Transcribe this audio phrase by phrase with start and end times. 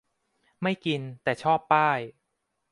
[0.61, 1.99] ไม่กิน แต่ชอบป้าย